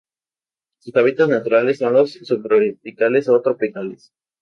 [0.79, 4.11] Sus hábitats naturales son los subtropicales o tropicales.